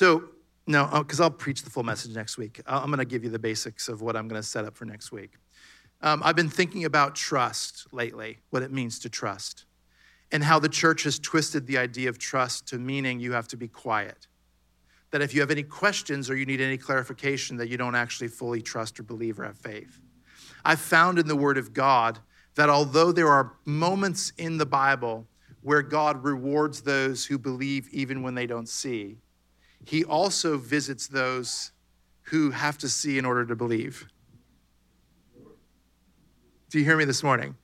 [0.00, 0.30] So,
[0.66, 2.58] no, because I'll preach the full message next week.
[2.66, 4.86] I'm going to give you the basics of what I'm going to set up for
[4.86, 5.32] next week.
[6.00, 9.66] Um, I've been thinking about trust lately, what it means to trust,
[10.32, 13.58] and how the church has twisted the idea of trust to meaning you have to
[13.58, 14.26] be quiet.
[15.10, 18.28] That if you have any questions or you need any clarification, that you don't actually
[18.28, 20.00] fully trust or believe or have faith.
[20.64, 22.20] I've found in the Word of God
[22.54, 25.26] that although there are moments in the Bible
[25.60, 29.18] where God rewards those who believe even when they don't see,
[29.84, 31.72] He also visits those
[32.22, 34.06] who have to see in order to believe.
[36.70, 37.56] Do you hear me this morning?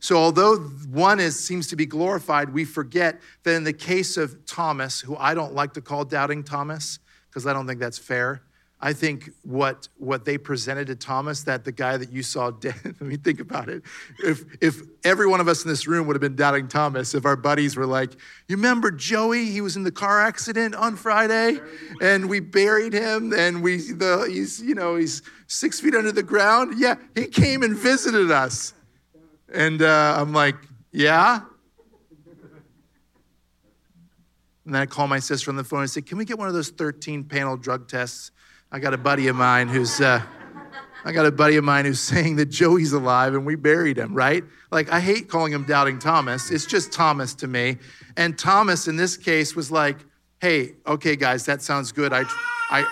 [0.00, 4.44] So, although one is seems to be glorified, we forget that in the case of
[4.46, 8.42] Thomas, who I don't like to call doubting Thomas because I don't think that's fair.
[8.84, 12.74] I think what what they presented to Thomas, that the guy that you saw dead.
[12.84, 13.84] let me think about it.
[14.18, 17.24] If if every one of us in this room would have been doubting Thomas, if
[17.24, 18.12] our buddies were like,
[18.48, 19.46] "You remember Joey?
[19.46, 21.60] He was in the car accident on Friday,
[22.00, 26.24] and we buried him, and we the he's you know he's six feet under the
[26.24, 26.74] ground.
[26.76, 28.74] Yeah, he came and visited us."
[29.54, 30.56] And uh, I'm like,
[30.92, 31.42] yeah.
[34.64, 36.48] And then I call my sister on the phone and say, can we get one
[36.48, 38.30] of those 13 panel drug tests?
[38.74, 40.22] I got a buddy of mine who's, uh,
[41.04, 44.14] I got a buddy of mine who's saying that Joey's alive and we buried him,
[44.14, 44.42] right?
[44.70, 46.50] Like, I hate calling him Doubting Thomas.
[46.50, 47.76] It's just Thomas to me.
[48.16, 49.98] And Thomas, in this case, was like,
[50.40, 52.14] hey, okay, guys, that sounds good.
[52.14, 52.22] I,
[52.70, 52.86] I,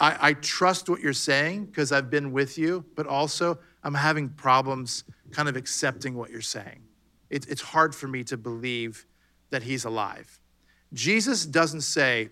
[0.00, 4.30] I, I trust what you're saying because I've been with you, but also I'm having
[4.30, 6.80] problems kind of accepting what you're saying.
[7.28, 9.04] It, it's hard for me to believe
[9.50, 10.40] that he's alive.
[10.94, 12.30] Jesus doesn't say,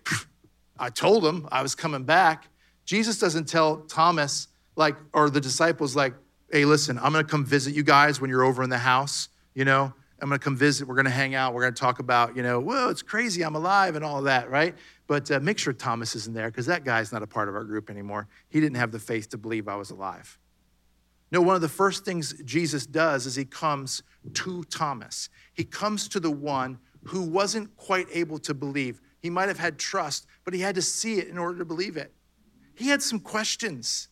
[0.79, 2.49] I told him I was coming back.
[2.89, 6.15] Jesus doesn't tell Thomas, like, or the disciples, like,
[6.51, 9.67] hey, listen, I'm gonna come visit you guys when you're over in the house, you
[9.67, 9.93] know?
[10.23, 12.89] I'm gonna come visit, we're gonna hang out, we're gonna talk about, you know, whoa,
[12.89, 14.75] it's crazy, I'm alive, and all that, right?
[15.07, 17.63] But uh, make sure Thomas isn't there, because that guy's not a part of our
[17.63, 18.27] group anymore.
[18.49, 20.39] He didn't have the faith to believe I was alive.
[21.31, 24.03] No, one of the first things Jesus does is he comes
[24.33, 25.29] to Thomas.
[25.53, 29.03] He comes to the one who wasn't quite able to believe.
[29.21, 31.99] He might have had trust, but he had to see it in order to believe
[31.99, 32.15] it.
[32.79, 34.07] He had some questions.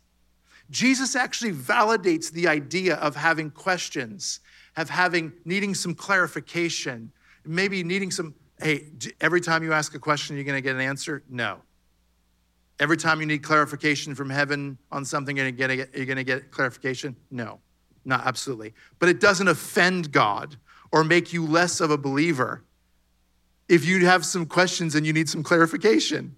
[0.70, 4.40] Jesus actually validates the idea of having questions,
[4.76, 7.12] of having needing some clarification,
[7.44, 8.86] maybe needing some hey,
[9.20, 11.22] every time you ask a question you're going to get an answer?
[11.28, 11.58] No.
[12.80, 17.14] Every time you need clarification from heaven on something, you're going to get get clarification?
[17.30, 17.60] No,
[18.04, 18.74] not absolutely.
[18.98, 20.56] But it doesn't offend God
[20.90, 22.64] or make you less of a believer
[23.68, 26.34] if you have some questions and you need some clarification.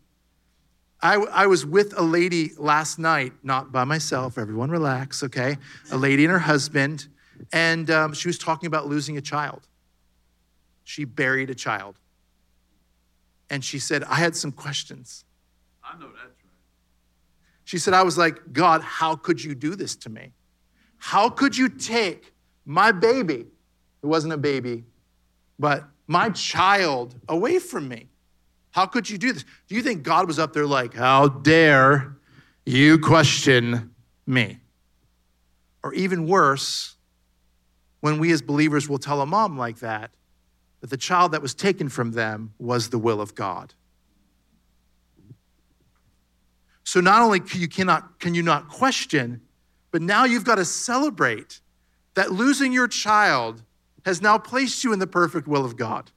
[1.01, 5.57] I, I was with a lady last night, not by myself, everyone relax, okay?
[5.93, 7.07] A lady and her husband,
[7.53, 9.69] and um, she was talking about losing a child.
[10.83, 11.97] She buried a child.
[13.51, 15.25] And she said, I had some questions.
[15.85, 16.53] I know that's right.
[17.65, 20.33] She said, I was like, God, how could you do this to me?
[20.97, 22.33] How could you take
[22.67, 23.47] my baby,
[24.03, 24.85] who wasn't a baby,
[25.59, 28.09] but my child away from me?
[28.78, 29.44] How could you do this?
[29.66, 32.16] Do you think God was up there like, How dare
[32.65, 33.93] you question
[34.25, 34.61] me?
[35.83, 36.94] Or even worse,
[37.99, 40.12] when we as believers will tell a mom like that,
[40.81, 43.75] that the child that was taken from them was the will of God.
[46.84, 49.41] So not only can you, cannot, can you not question,
[49.91, 51.62] but now you've got to celebrate
[52.15, 53.65] that losing your child
[54.05, 56.12] has now placed you in the perfect will of God.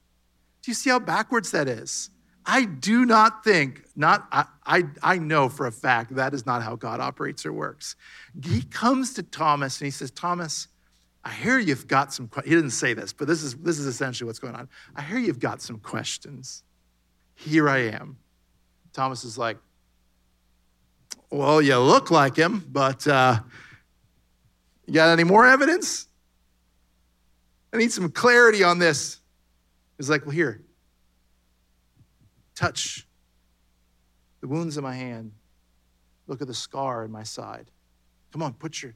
[0.62, 2.11] Do you see how backwards that is?
[2.44, 6.62] I do not think, not I, I, I know for a fact that is not
[6.62, 7.96] how God operates or works.
[8.44, 10.68] He comes to Thomas and he says, Thomas,
[11.24, 12.28] I hear you've got some.
[12.44, 14.68] He didn't say this, but this is this is essentially what's going on.
[14.96, 16.64] I hear you've got some questions.
[17.36, 18.16] Here I am.
[18.92, 19.56] Thomas is like,
[21.30, 23.38] well, you look like him, but uh,
[24.86, 26.08] you got any more evidence?
[27.72, 29.18] I need some clarity on this.
[29.96, 30.62] He's like, well, here,
[32.62, 33.08] touch
[34.40, 35.32] the wounds in my hand.
[36.28, 37.70] Look at the scar in my side.
[38.32, 38.94] Come on, put your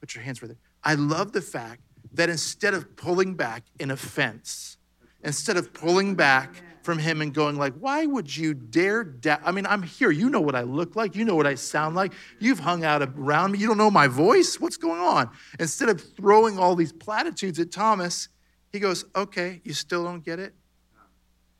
[0.00, 0.58] put your hands right there.
[0.82, 1.80] I love the fact
[2.12, 4.76] that instead of pulling back in offense,
[5.22, 9.14] instead of pulling back from him and going like, why would you dare?
[9.44, 10.10] I mean, I'm here.
[10.10, 11.14] You know what I look like.
[11.16, 12.12] You know what I sound like.
[12.40, 13.58] You've hung out around me.
[13.60, 14.60] You don't know my voice.
[14.60, 15.30] What's going on?
[15.58, 18.28] Instead of throwing all these platitudes at Thomas,
[18.70, 20.52] he goes, okay, you still don't get it?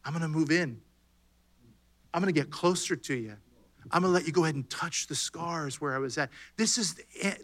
[0.05, 0.81] I'm going to move in.
[2.14, 3.37] I'm going to get closer to you.
[3.90, 6.31] I'm going to let you go ahead and touch the scars where I was at.
[6.56, 6.94] This is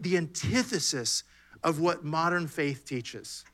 [0.01, 1.25] the antithesis
[1.63, 3.45] of what modern faith teaches.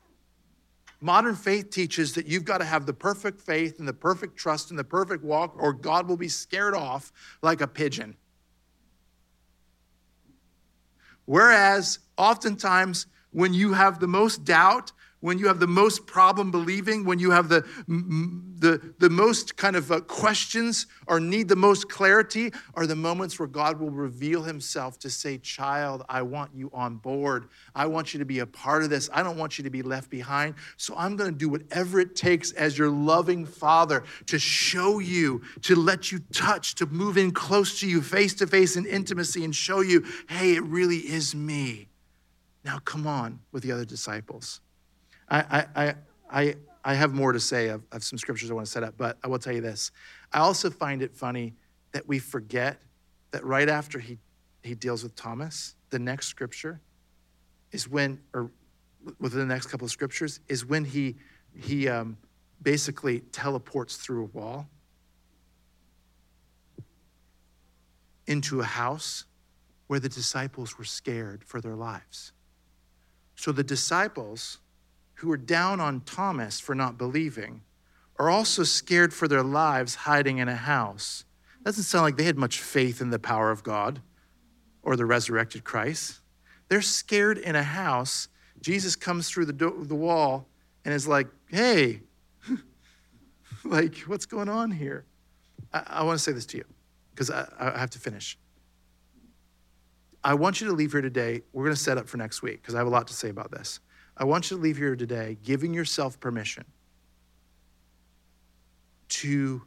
[1.01, 4.69] Modern faith teaches that you've got to have the perfect faith and the perfect trust
[4.69, 7.11] and the perfect walk, or God will be scared off
[7.41, 8.15] like a pigeon.
[11.25, 17.03] Whereas, oftentimes, when you have the most doubt when you have the most problem believing,
[17.03, 21.89] when you have the, the, the most kind of uh, questions or need the most
[21.89, 26.69] clarity, are the moments where God will reveal himself to say, Child, I want you
[26.71, 27.49] on board.
[27.73, 29.09] I want you to be a part of this.
[29.11, 30.55] I don't want you to be left behind.
[30.77, 35.41] So I'm going to do whatever it takes as your loving father to show you,
[35.63, 39.43] to let you touch, to move in close to you face to face in intimacy
[39.43, 41.87] and show you, hey, it really is me.
[42.63, 44.61] Now come on with the other disciples.
[45.29, 45.95] I, I,
[46.29, 48.95] I, I have more to say of, of some scriptures I want to set up,
[48.97, 49.91] but I will tell you this.
[50.31, 51.53] I also find it funny
[51.91, 52.79] that we forget
[53.31, 54.17] that right after he,
[54.63, 56.79] he deals with Thomas, the next scripture
[57.71, 58.51] is when, or
[59.19, 61.15] within the next couple of scriptures, is when he,
[61.53, 62.17] he um,
[62.61, 64.67] basically teleports through a wall
[68.27, 69.25] into a house
[69.87, 72.33] where the disciples were scared for their lives.
[73.35, 74.59] So the disciples
[75.17, 77.61] who are down on Thomas for not believing
[78.19, 81.25] are also scared for their lives hiding in a house.
[81.63, 84.01] Doesn't sound like they had much faith in the power of God
[84.83, 86.19] or the resurrected Christ.
[86.69, 88.27] They're scared in a house.
[88.61, 90.47] Jesus comes through the, do- the wall
[90.85, 92.01] and is like, hey,
[93.63, 95.05] like, what's going on here?
[95.73, 96.65] I, I want to say this to you
[97.11, 98.37] because I, I have to finish.
[100.23, 101.41] I want you to leave here today.
[101.53, 103.29] We're going to set up for next week because I have a lot to say
[103.29, 103.79] about this.
[104.17, 106.65] I want you to leave here today giving yourself permission
[109.09, 109.61] to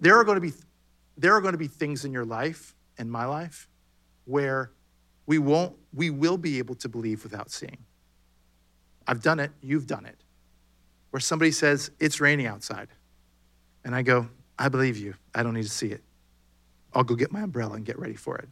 [0.00, 0.52] there are going to be
[1.16, 3.68] there are going to be things in your life and my life
[4.24, 4.72] where
[5.26, 7.78] we won't we will be able to believe without seeing.
[9.06, 10.16] I've done it, you've done it.
[11.10, 12.88] Where somebody says it's raining outside
[13.84, 14.28] and I go,
[14.58, 15.14] I believe you.
[15.34, 16.02] I don't need to see it.
[16.92, 18.48] I'll go get my umbrella and get ready for it.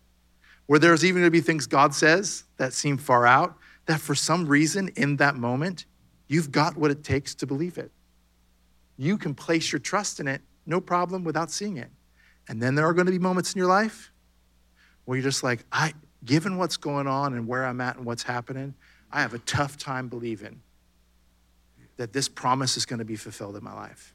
[0.66, 4.14] Where there's even going to be things God says that seem far out that for
[4.14, 5.86] some reason in that moment,
[6.28, 7.90] you've got what it takes to believe it.
[8.96, 11.90] You can place your trust in it, no problem, without seeing it.
[12.48, 14.12] And then there are going to be moments in your life
[15.04, 15.92] where you're just like, I,
[16.24, 18.74] given what's going on and where I'm at and what's happening,
[19.12, 20.60] I have a tough time believing
[21.96, 24.14] that this promise is going to be fulfilled in my life.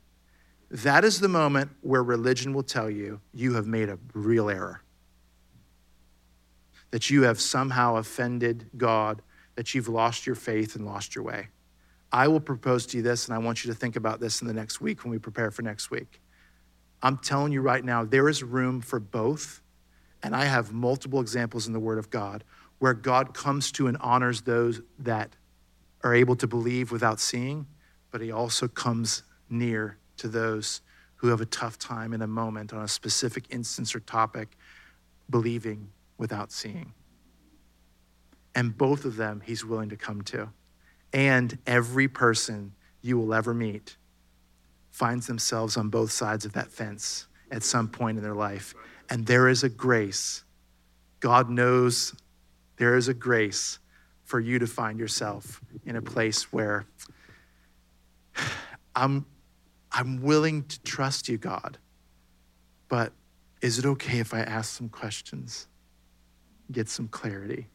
[0.69, 4.81] That is the moment where religion will tell you you have made a real error.
[6.92, 9.22] That you have somehow offended God
[9.60, 11.50] that you've lost your faith and lost your way.
[12.14, 14.48] I will propose to you this, and I want you to think about this in
[14.48, 16.22] the next week when we prepare for next week.
[17.04, 19.62] I'm telling you right now, there is room for both.
[20.24, 22.46] And I have multiple examples in the Word of God
[22.78, 25.36] where God comes to and honors those that
[26.06, 27.68] are able to believe without seeing,
[28.12, 30.80] but He also comes near to those
[31.18, 34.56] who have a tough time in a moment on a specific instance or topic,
[35.30, 36.94] believing without seeing.
[38.60, 40.50] And both of them he's willing to come to.
[41.14, 43.96] And every person you will ever meet
[44.92, 48.76] finds themselves on both sides of that fence at some point in their life.
[49.10, 50.44] And there is a grace.
[51.22, 52.14] God knows
[52.76, 53.80] there is a grace
[54.26, 56.86] for you to find yourself in a place where
[58.94, 59.25] I'm,
[59.89, 61.78] I'm willing to trust you, God,
[62.89, 63.13] but
[63.62, 65.70] is it okay if I ask some questions,
[66.70, 67.68] get some clarity?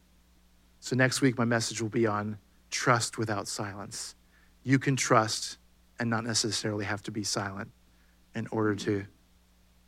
[0.85, 2.37] So, next week, my message will be on
[2.69, 4.13] trust without silence.
[4.61, 5.57] You can trust
[5.99, 7.71] and not necessarily have to be silent
[8.35, 9.03] in order to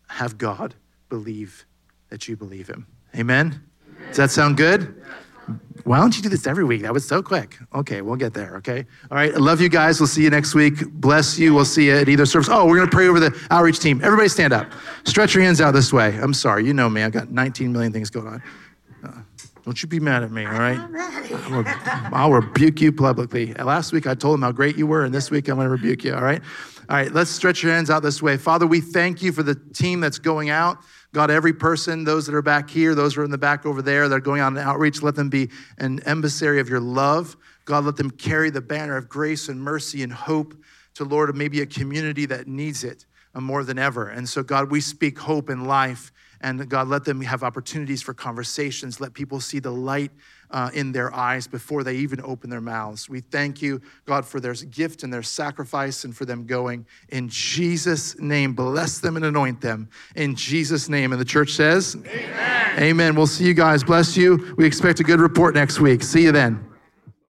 [0.08, 0.74] have God
[1.10, 1.68] believe
[2.10, 2.88] that you believe Him.
[3.16, 3.62] Amen?
[4.08, 5.04] Does that sound good?
[5.84, 6.82] Why don't you do this every week?
[6.82, 7.60] That was so quick.
[7.76, 8.84] Okay, we'll get there, okay?
[9.12, 10.00] All right, I love you guys.
[10.00, 10.84] We'll see you next week.
[10.94, 11.54] Bless you.
[11.54, 12.50] We'll see you at either service.
[12.52, 14.02] Oh, we're going to pray over the outreach team.
[14.04, 14.72] Everybody stand up.
[15.06, 16.18] Stretch your hands out this way.
[16.18, 16.66] I'm sorry.
[16.66, 17.04] You know me.
[17.04, 18.42] I've got 19 million things going on.
[19.68, 20.80] Don't you be mad at me, all right?
[21.52, 23.54] I'll, I'll rebuke you publicly.
[23.54, 25.70] Last week I told him how great you were, and this week I'm going to
[25.70, 26.42] rebuke you, all right?
[26.88, 28.38] All right, let's stretch your hands out this way.
[28.38, 30.78] Father, we thank you for the team that's going out.
[31.14, 33.82] God, every person, those that are back here, those who are in the back over
[33.82, 37.36] there, that are going out in outreach, let them be an emissary of your love.
[37.66, 40.56] God, let them carry the banner of grace and mercy and hope
[40.94, 43.06] to, Lord, maybe a community that needs it
[43.36, 44.08] uh, more than ever.
[44.08, 48.14] And so, God, we speak hope and life and God, let them have opportunities for
[48.14, 49.00] conversations.
[49.00, 50.12] Let people see the light
[50.52, 53.10] uh, in their eyes before they even open their mouths.
[53.10, 56.86] We thank you, God, for their gift and their sacrifice and for them going.
[57.10, 59.90] In Jesus' name, bless them and anoint them.
[60.16, 61.12] In Jesus' name.
[61.12, 62.80] And the church says, Amen.
[62.80, 63.16] Amen.
[63.16, 63.84] We'll see you guys.
[63.84, 64.54] Bless you.
[64.58, 66.04] We expect a good report next week.
[66.04, 66.67] See you then.